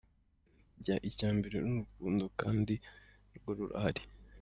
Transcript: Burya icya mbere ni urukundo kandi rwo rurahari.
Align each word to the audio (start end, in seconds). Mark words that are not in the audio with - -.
Burya 0.75 0.95
icya 1.09 1.29
mbere 1.37 1.57
ni 1.69 1.75
urukundo 1.79 2.25
kandi 2.41 2.73
rwo 3.37 3.51
rurahari. 3.57 4.03